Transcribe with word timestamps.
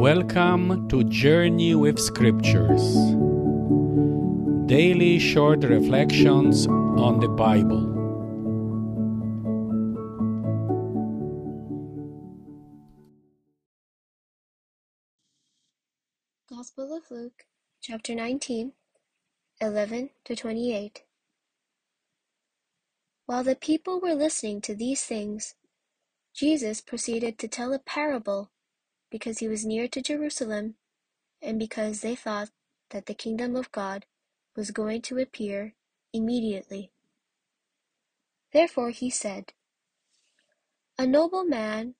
Welcome 0.00 0.88
to 0.88 1.04
Journey 1.04 1.74
with 1.74 1.98
Scriptures. 1.98 2.80
Daily 4.64 5.18
short 5.18 5.62
reflections 5.62 6.66
on 6.66 7.20
the 7.20 7.28
Bible. 7.28 7.84
Gospel 16.48 16.96
of 16.96 17.02
Luke, 17.10 17.44
chapter 17.82 18.14
19, 18.14 18.72
11 19.60 20.10
to 20.24 20.34
28. 20.34 21.02
While 23.26 23.44
the 23.44 23.54
people 23.54 24.00
were 24.00 24.14
listening 24.14 24.62
to 24.62 24.74
these 24.74 25.04
things, 25.04 25.56
Jesus 26.34 26.80
proceeded 26.80 27.38
to 27.38 27.48
tell 27.48 27.74
a 27.74 27.78
parable 27.78 28.50
because 29.10 29.38
he 29.38 29.48
was 29.48 29.66
near 29.66 29.88
to 29.88 30.02
Jerusalem 30.02 30.74
and 31.42 31.58
because 31.58 32.00
they 32.00 32.14
thought 32.14 32.50
that 32.90 33.06
the 33.06 33.14
kingdom 33.14 33.56
of 33.56 33.72
God 33.72 34.06
was 34.56 34.70
going 34.70 35.02
to 35.02 35.18
appear 35.18 35.74
immediately. 36.12 36.90
Therefore 38.52 38.90
he 38.90 39.10
said, 39.10 39.52
A 40.98 41.06
noble 41.06 41.44
man 41.44 41.94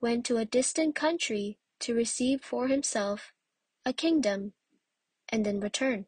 went 0.00 0.24
to 0.26 0.36
a 0.36 0.44
distant 0.44 0.94
country 0.94 1.58
to 1.80 1.94
receive 1.94 2.42
for 2.42 2.68
himself 2.68 3.32
a 3.84 3.92
kingdom 3.92 4.52
and 5.28 5.44
then 5.44 5.60
return. 5.60 6.06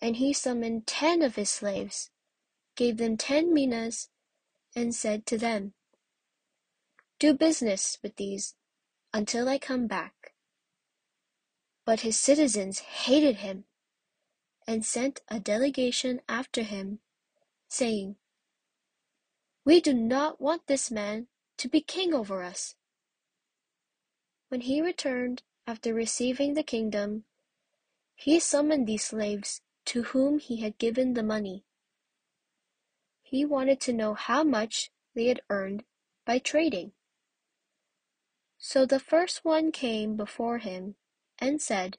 And 0.00 0.16
he 0.16 0.32
summoned 0.32 0.86
ten 0.86 1.22
of 1.22 1.36
his 1.36 1.50
slaves, 1.50 2.10
gave 2.76 2.98
them 2.98 3.16
ten 3.16 3.54
minas, 3.54 4.08
and 4.76 4.94
said 4.94 5.26
to 5.26 5.38
them, 5.38 5.72
Do 7.18 7.32
business 7.32 7.98
with 8.02 8.16
these 8.16 8.54
until 9.12 9.48
I 9.48 9.58
come 9.58 9.86
back. 9.86 10.34
But 11.86 12.00
his 12.00 12.18
citizens 12.18 12.80
hated 12.80 13.36
him 13.36 13.64
and 14.66 14.84
sent 14.84 15.22
a 15.28 15.38
delegation 15.38 16.20
after 16.28 16.62
him, 16.62 16.98
saying, 17.68 18.16
We 19.64 19.80
do 19.80 19.94
not 19.94 20.40
want 20.40 20.66
this 20.66 20.90
man 20.90 21.28
to 21.58 21.68
be 21.68 21.80
king 21.80 22.12
over 22.12 22.42
us. 22.42 22.74
When 24.48 24.62
he 24.62 24.80
returned 24.80 25.42
after 25.66 25.94
receiving 25.94 26.54
the 26.54 26.62
kingdom, 26.62 27.24
he 28.16 28.40
summoned 28.40 28.86
these 28.86 29.04
slaves 29.04 29.60
to 29.86 30.02
whom 30.04 30.38
he 30.38 30.56
had 30.56 30.78
given 30.78 31.14
the 31.14 31.22
money. 31.22 31.64
He 33.22 33.44
wanted 33.44 33.80
to 33.82 33.92
know 33.92 34.14
how 34.14 34.44
much 34.44 34.90
they 35.14 35.26
had 35.26 35.40
earned 35.48 35.84
by 36.26 36.38
trading. 36.38 36.92
So 38.66 38.86
the 38.86 38.98
first 38.98 39.44
one 39.44 39.72
came 39.72 40.16
before 40.16 40.56
him 40.56 40.94
and 41.38 41.60
said, 41.60 41.98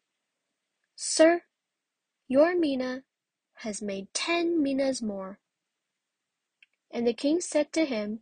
Sir, 0.95 1.43
your 2.27 2.55
mina 2.55 3.03
has 3.57 3.83
made 3.83 4.11
ten 4.15 4.63
minas 4.63 4.99
more. 4.99 5.37
And 6.89 7.05
the 7.05 7.13
king 7.13 7.39
said 7.39 7.71
to 7.73 7.85
him, 7.85 8.21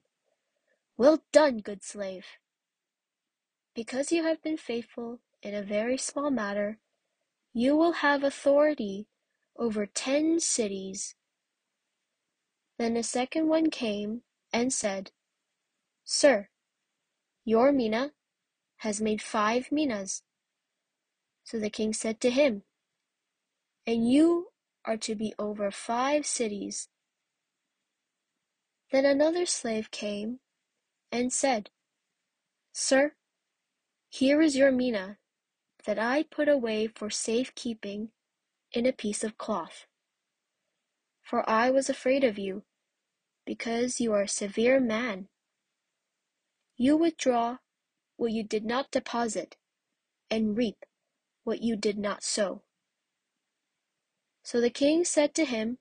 Well 0.97 1.23
done, 1.31 1.59
good 1.59 1.83
slave. 1.86 2.25
Because 3.73 4.11
you 4.11 4.23
have 4.23 4.44
been 4.44 4.58
faithful 4.58 5.21
in 5.41 5.55
a 5.55 5.64
very 5.64 5.97
small 5.97 6.30
matter, 6.30 6.80
you 7.53 7.77
will 7.77 7.94
have 8.03 8.25
authority 8.25 9.08
over 9.55 9.86
ten 9.86 10.41
cities. 10.41 11.16
Then 12.77 12.97
a 12.97 13.03
second 13.03 13.47
one 13.47 13.69
came 13.69 14.23
and 14.52 14.73
said, 14.73 15.11
Sir, 16.03 16.49
your 17.45 17.71
mina 17.71 18.11
has 18.84 19.00
made 19.00 19.22
five 19.22 19.72
minas. 19.72 20.23
So 21.45 21.58
the 21.58 21.70
king 21.70 21.94
said 21.94 22.20
to 22.20 22.30
him, 22.30 22.64
And 23.88 24.12
you 24.12 24.50
are 24.84 24.98
to 24.98 25.16
be 25.16 25.34
over 25.39 25.72
five 25.72 26.26
cities. 26.26 26.89
Then 28.92 29.05
another 29.05 29.45
slave 29.45 29.89
came 29.89 30.39
and 31.14 31.32
said, 31.32 31.70
Sir, 32.73 33.14
here 34.10 34.42
is 34.42 34.58
your 34.58 34.72
mina 34.72 35.17
that 35.86 35.98
I 35.98 36.23
put 36.23 36.49
away 36.49 36.88
for 36.88 37.10
safe 37.10 37.55
keeping 37.55 38.10
in 38.73 38.86
a 38.86 38.92
piece 38.92 39.23
of 39.23 39.38
cloth. 39.38 39.88
For 41.22 41.49
I 41.49 41.70
was 41.70 41.89
afraid 41.89 42.26
of 42.26 42.38
you, 42.38 42.64
because 43.45 44.02
you 44.02 44.11
are 44.11 44.23
a 44.23 44.27
severe 44.27 44.82
man. 44.82 45.30
You 46.76 46.98
withdraw 46.98 47.60
what 48.17 48.31
you 48.31 48.43
did 48.43 48.65
not 48.65 48.91
deposit, 48.91 49.55
and 50.29 50.57
reap 50.57 50.85
what 51.43 51.61
you 51.61 51.75
did 51.75 51.97
not 51.97 52.23
sow. 52.23 52.61
So 54.43 54.59
the 54.59 54.69
king 54.69 55.05
said 55.05 55.33
to 55.35 55.45
him, 55.45 55.77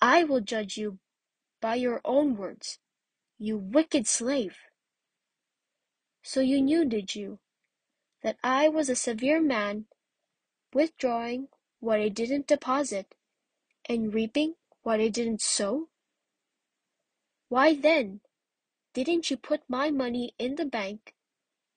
I 0.00 0.24
will 0.24 0.40
judge 0.40 0.76
you 0.76 0.98
by 1.60 1.74
your 1.74 2.00
own 2.04 2.36
words, 2.36 2.78
you 3.38 3.56
wicked 3.58 4.06
slave. 4.06 4.56
So 6.22 6.40
you 6.40 6.60
knew, 6.60 6.84
did 6.84 7.14
you, 7.14 7.38
that 8.22 8.36
I 8.42 8.68
was 8.68 8.88
a 8.88 8.96
severe 8.96 9.40
man, 9.40 9.86
withdrawing 10.72 11.48
what 11.80 12.00
I 12.00 12.08
didn't 12.08 12.46
deposit, 12.46 13.14
and 13.88 14.12
reaping 14.12 14.54
what 14.82 15.00
I 15.00 15.08
didn't 15.08 15.42
sow? 15.42 15.88
Why 17.48 17.74
then 17.74 18.20
didn't 18.92 19.30
you 19.30 19.36
put 19.36 19.62
my 19.68 19.90
money 19.90 20.34
in 20.38 20.56
the 20.56 20.64
bank 20.64 21.14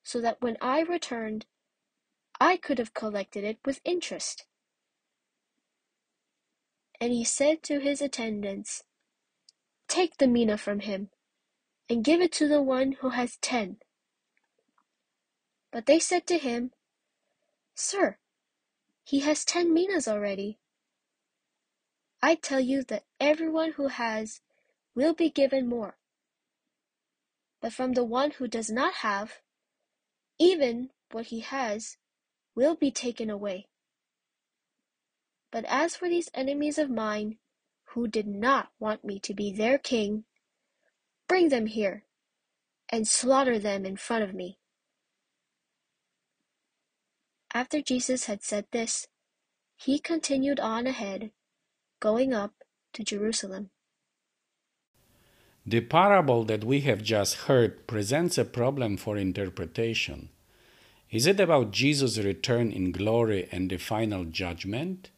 so 0.02 0.20
that 0.20 0.42
when 0.42 0.56
I 0.60 0.80
returned, 0.80 1.46
I 2.40 2.56
could 2.56 2.78
have 2.78 2.94
collected 2.94 3.44
it 3.44 3.58
with 3.64 3.80
interest? 3.84 4.44
And 7.00 7.12
he 7.12 7.24
said 7.24 7.62
to 7.64 7.80
his 7.80 8.00
attendants, 8.00 8.82
Take 9.88 10.16
the 10.16 10.26
mina 10.26 10.58
from 10.58 10.80
him, 10.80 11.10
and 11.88 12.04
give 12.04 12.20
it 12.20 12.32
to 12.32 12.48
the 12.48 12.62
one 12.62 12.92
who 13.00 13.10
has 13.10 13.36
ten. 13.36 13.76
But 15.70 15.86
they 15.86 15.98
said 15.98 16.26
to 16.28 16.38
him, 16.38 16.72
Sir, 17.74 18.18
he 19.04 19.20
has 19.20 19.44
ten 19.44 19.72
minas 19.72 20.08
already. 20.08 20.58
I 22.22 22.34
tell 22.36 22.60
you 22.60 22.82
that 22.84 23.04
everyone 23.20 23.72
who 23.72 23.88
has 23.88 24.40
will 24.94 25.12
be 25.12 25.28
given 25.28 25.68
more 25.68 25.96
but 27.64 27.72
from 27.72 27.94
the 27.94 28.04
one 28.04 28.32
who 28.32 28.46
does 28.46 28.68
not 28.68 28.92
have, 28.96 29.40
even 30.38 30.90
what 31.12 31.28
he 31.28 31.40
has 31.40 31.96
will 32.54 32.74
be 32.74 32.90
taken 32.90 33.30
away. 33.30 33.64
But 35.50 35.64
as 35.64 35.96
for 35.96 36.06
these 36.06 36.28
enemies 36.34 36.76
of 36.76 36.90
mine, 36.90 37.38
who 37.94 38.06
did 38.06 38.26
not 38.26 38.68
want 38.78 39.02
me 39.02 39.18
to 39.20 39.32
be 39.32 39.50
their 39.50 39.78
king, 39.78 40.24
bring 41.26 41.48
them 41.48 41.64
here 41.64 42.04
and 42.90 43.08
slaughter 43.08 43.58
them 43.58 43.86
in 43.86 43.96
front 43.96 44.24
of 44.24 44.34
me. 44.34 44.58
After 47.54 47.80
Jesus 47.80 48.26
had 48.26 48.42
said 48.42 48.66
this, 48.72 49.08
he 49.74 49.98
continued 49.98 50.60
on 50.60 50.86
ahead, 50.86 51.30
going 51.98 52.34
up 52.34 52.52
to 52.92 53.02
Jerusalem. 53.02 53.70
The 55.66 55.80
parable 55.80 56.44
that 56.44 56.62
we 56.62 56.80
have 56.80 57.02
just 57.02 57.48
heard 57.48 57.86
presents 57.86 58.36
a 58.36 58.44
problem 58.44 58.98
for 58.98 59.16
interpretation. 59.16 60.28
Is 61.10 61.26
it 61.26 61.40
about 61.40 61.70
Jesus' 61.70 62.18
return 62.18 62.70
in 62.70 62.92
glory 62.92 63.48
and 63.50 63.70
the 63.70 63.78
final 63.78 64.24
judgment? 64.24 65.08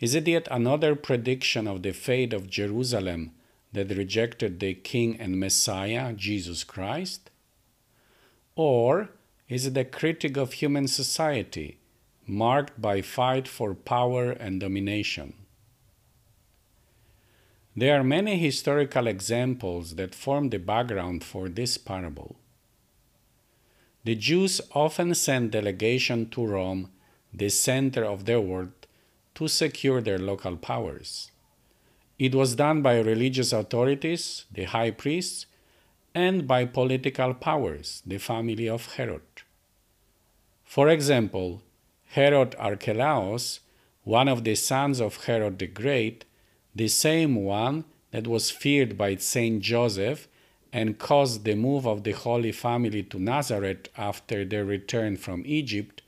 Is 0.00 0.14
it 0.14 0.26
yet 0.26 0.48
another 0.50 0.94
prediction 0.94 1.68
of 1.68 1.82
the 1.82 1.92
fate 1.92 2.32
of 2.32 2.48
Jerusalem 2.48 3.32
that 3.74 3.90
rejected 3.90 4.58
the 4.58 4.72
King 4.72 5.20
and 5.20 5.38
Messiah, 5.38 6.14
Jesus 6.14 6.64
Christ? 6.64 7.30
Or 8.56 9.10
is 9.50 9.66
it 9.66 9.76
a 9.76 9.84
critic 9.84 10.38
of 10.38 10.54
human 10.54 10.88
society, 10.88 11.78
marked 12.26 12.80
by 12.80 13.02
fight 13.02 13.46
for 13.46 13.74
power 13.74 14.30
and 14.30 14.60
domination? 14.60 15.34
There 17.74 17.98
are 17.98 18.04
many 18.04 18.36
historical 18.36 19.06
examples 19.06 19.94
that 19.94 20.14
form 20.14 20.50
the 20.50 20.58
background 20.58 21.24
for 21.24 21.48
this 21.48 21.78
parable. 21.78 22.36
The 24.04 24.14
Jews 24.14 24.60
often 24.74 25.14
sent 25.14 25.52
delegation 25.52 26.28
to 26.30 26.44
Rome, 26.44 26.90
the 27.32 27.48
center 27.48 28.04
of 28.04 28.26
their 28.26 28.40
world, 28.40 28.72
to 29.36 29.48
secure 29.48 30.02
their 30.02 30.18
local 30.18 30.56
powers. 30.56 31.30
It 32.18 32.34
was 32.34 32.56
done 32.56 32.82
by 32.82 33.00
religious 33.00 33.54
authorities, 33.54 34.44
the 34.52 34.64
high 34.64 34.90
priests, 34.90 35.46
and 36.14 36.46
by 36.46 36.66
political 36.66 37.32
powers, 37.32 38.02
the 38.04 38.18
family 38.18 38.68
of 38.68 38.96
Herod. 38.96 39.22
For 40.62 40.90
example, 40.90 41.62
Herod 42.08 42.54
Archelaus, 42.58 43.60
one 44.04 44.28
of 44.28 44.44
the 44.44 44.56
sons 44.56 45.00
of 45.00 45.24
Herod 45.24 45.58
the 45.58 45.68
Great, 45.68 46.26
the 46.74 46.88
same 46.88 47.34
one 47.36 47.84
that 48.10 48.26
was 48.26 48.50
feared 48.50 48.96
by 48.96 49.16
Saint 49.16 49.62
Joseph 49.62 50.28
and 50.72 50.98
caused 50.98 51.44
the 51.44 51.54
move 51.54 51.86
of 51.86 52.02
the 52.02 52.12
Holy 52.12 52.52
Family 52.52 53.02
to 53.02 53.18
Nazareth 53.18 53.88
after 53.96 54.44
their 54.44 54.64
return 54.64 55.16
from 55.16 55.42
Egypt, 55.44 56.02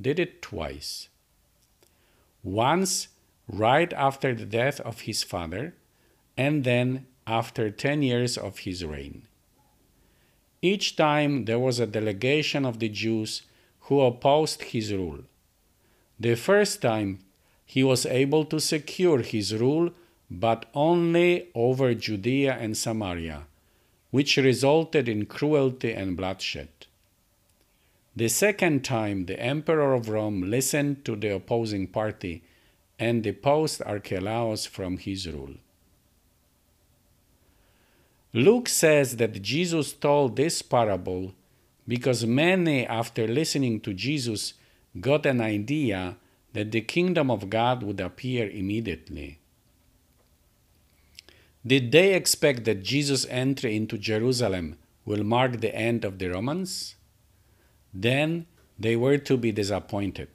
did 0.00 0.18
it 0.18 0.40
twice. 0.40 1.08
Once 2.42 3.08
right 3.48 3.92
after 3.92 4.34
the 4.34 4.44
death 4.44 4.80
of 4.80 5.02
his 5.02 5.22
father, 5.22 5.74
and 6.36 6.64
then 6.64 7.06
after 7.26 7.70
10 7.70 8.02
years 8.02 8.36
of 8.36 8.60
his 8.60 8.84
reign. 8.84 9.26
Each 10.62 10.96
time 10.96 11.44
there 11.44 11.58
was 11.58 11.78
a 11.78 11.86
delegation 11.86 12.64
of 12.64 12.78
the 12.78 12.88
Jews 12.88 13.42
who 13.80 14.00
opposed 14.00 14.62
his 14.62 14.92
rule. 14.92 15.20
The 16.18 16.36
first 16.36 16.80
time 16.80 17.18
he 17.66 17.82
was 17.82 18.06
able 18.06 18.44
to 18.46 18.60
secure 18.60 19.20
his 19.20 19.54
rule, 19.54 19.90
but 20.30 20.66
only 20.74 21.48
over 21.54 21.94
Judea 21.94 22.54
and 22.54 22.76
Samaria, 22.76 23.46
which 24.10 24.36
resulted 24.36 25.08
in 25.08 25.26
cruelty 25.26 25.92
and 25.92 26.16
bloodshed. 26.16 26.68
The 28.16 28.28
second 28.28 28.84
time, 28.84 29.26
the 29.26 29.40
emperor 29.40 29.92
of 29.92 30.08
Rome 30.08 30.42
listened 30.42 31.04
to 31.04 31.16
the 31.16 31.34
opposing 31.34 31.88
party 31.88 32.42
and 32.98 33.22
deposed 33.22 33.82
Archelaus 33.84 34.66
from 34.66 34.98
his 34.98 35.26
rule. 35.26 35.54
Luke 38.32 38.68
says 38.68 39.16
that 39.16 39.42
Jesus 39.42 39.92
told 39.92 40.36
this 40.36 40.62
parable 40.62 41.34
because 41.86 42.24
many, 42.24 42.86
after 42.86 43.28
listening 43.28 43.80
to 43.80 43.92
Jesus, 43.92 44.54
got 45.00 45.26
an 45.26 45.40
idea 45.40 46.16
that 46.52 46.70
the 46.70 46.80
kingdom 46.80 47.30
of 47.30 47.50
God 47.50 47.82
would 47.82 48.00
appear 48.00 48.48
immediately. 48.48 49.38
Did 51.66 51.92
they 51.92 52.14
expect 52.14 52.64
that 52.64 52.82
Jesus' 52.82 53.26
entry 53.30 53.74
into 53.74 53.96
Jerusalem 53.96 54.76
will 55.06 55.24
mark 55.24 55.60
the 55.60 55.74
end 55.74 56.04
of 56.04 56.18
the 56.18 56.28
Romans? 56.28 56.96
Then 57.92 58.46
they 58.78 58.96
were 58.96 59.18
to 59.18 59.36
be 59.36 59.52
disappointed. 59.52 60.28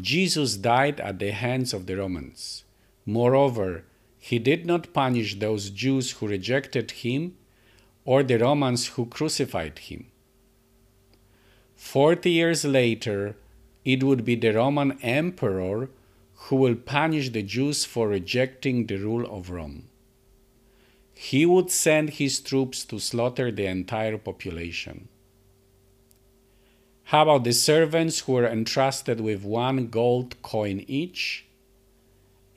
Jesus 0.00 0.56
died 0.56 1.00
at 1.00 1.18
the 1.18 1.30
hands 1.30 1.72
of 1.72 1.86
the 1.86 1.96
Romans. 1.96 2.64
Moreover, 3.06 3.84
he 4.18 4.38
did 4.38 4.66
not 4.66 4.92
punish 4.92 5.38
those 5.38 5.70
Jews 5.70 6.12
who 6.12 6.28
rejected 6.28 6.90
him 6.90 7.36
or 8.04 8.22
the 8.22 8.38
Romans 8.38 8.88
who 8.88 9.06
crucified 9.06 9.78
him. 9.78 10.06
Forty 11.76 12.30
years 12.30 12.64
later, 12.64 13.36
it 13.84 14.02
would 14.02 14.24
be 14.24 14.34
the 14.34 14.52
Roman 14.52 14.98
emperor 15.00 15.88
who 16.34 16.56
will 16.56 16.74
punish 16.74 17.30
the 17.30 17.42
Jews 17.42 17.84
for 17.84 18.08
rejecting 18.08 18.86
the 18.86 18.96
rule 18.96 19.26
of 19.34 19.50
Rome. 19.50 19.89
He 21.22 21.44
would 21.44 21.70
send 21.70 22.14
his 22.14 22.40
troops 22.40 22.82
to 22.86 22.98
slaughter 22.98 23.52
the 23.52 23.66
entire 23.66 24.16
population. 24.16 25.08
How 27.04 27.24
about 27.24 27.44
the 27.44 27.52
servants 27.52 28.20
who 28.20 28.32
were 28.32 28.46
entrusted 28.46 29.20
with 29.20 29.44
one 29.44 29.88
gold 29.88 30.40
coin 30.40 30.82
each? 30.88 31.44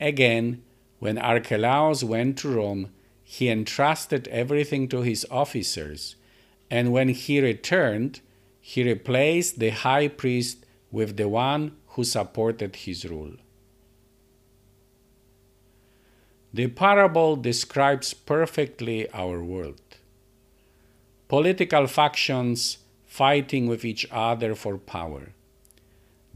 Again, 0.00 0.62
when 0.98 1.18
Archelaus 1.18 2.02
went 2.02 2.38
to 2.38 2.54
Rome, 2.54 2.90
he 3.22 3.50
entrusted 3.50 4.28
everything 4.28 4.88
to 4.88 5.02
his 5.02 5.26
officers, 5.30 6.16
and 6.70 6.90
when 6.90 7.10
he 7.10 7.42
returned, 7.42 8.22
he 8.62 8.82
replaced 8.82 9.58
the 9.58 9.70
high 9.70 10.08
priest 10.08 10.64
with 10.90 11.18
the 11.18 11.28
one 11.28 11.76
who 11.88 12.02
supported 12.02 12.76
his 12.76 13.04
rule. 13.04 13.34
The 16.54 16.68
parable 16.68 17.34
describes 17.34 18.14
perfectly 18.14 19.10
our 19.10 19.42
world. 19.42 19.82
Political 21.26 21.88
factions 21.88 22.78
fighting 23.06 23.66
with 23.66 23.84
each 23.84 24.06
other 24.12 24.54
for 24.54 24.78
power. 24.78 25.32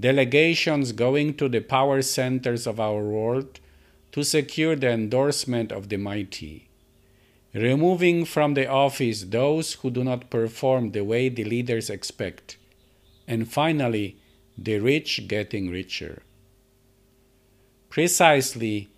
Delegations 0.01 0.91
going 0.91 1.35
to 1.35 1.49
the 1.49 1.61
power 1.61 2.03
centers 2.03 2.67
of 2.67 2.81
our 2.81 3.01
world 3.05 3.61
to 4.11 4.25
secure 4.25 4.75
the 4.75 4.91
endorsement 4.91 5.71
of 5.71 5.89
the 5.89 5.99
mighty. 5.99 6.69
Removing 7.55 8.25
from 8.25 8.55
the 8.55 8.67
office 8.67 9.23
those 9.23 9.75
who 9.75 9.89
do 9.89 10.03
not 10.03 10.31
perform 10.31 10.91
the 10.91 11.05
way 11.05 11.29
the 11.29 11.45
leaders 11.45 11.89
expect. 11.89 12.57
And 13.29 13.49
finally, 13.49 14.17
the 14.59 14.81
rich 14.81 15.29
getting 15.29 15.71
richer. 15.71 16.23
Precisely 17.89 18.89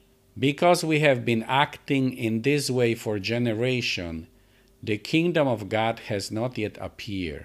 because 0.41 0.83
we 0.83 1.01
have 1.01 1.25
been 1.25 1.43
acting 1.43 2.17
in 2.17 2.41
this 2.41 2.71
way 2.71 2.95
for 2.95 3.19
generation, 3.19 4.27
the 4.83 4.97
kingdom 4.97 5.47
of 5.47 5.69
God 5.69 5.99
has 6.09 6.31
not 6.31 6.57
yet 6.57 6.79
appeared. 6.81 7.45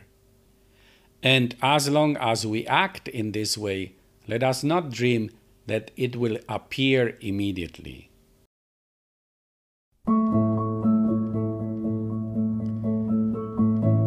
And 1.22 1.56
as 1.62 1.90
long 1.90 2.16
as 2.18 2.48
we 2.48 2.66
act 2.66 3.10
in 3.10 3.34
this 3.34 3.58
way, 3.58 3.96
let 4.28 4.44
us 4.44 4.64
not 4.64 4.92
dream 4.92 5.30
that 5.68 5.92
it 5.98 6.16
will 6.16 6.38
appear 6.48 7.18
immediately. 7.20 8.10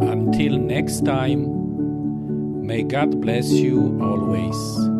Until 0.01 0.57
next 0.57 1.05
time, 1.05 2.67
may 2.67 2.85
God 2.85 3.21
bless 3.21 3.51
you 3.51 3.99
always. 4.01 4.98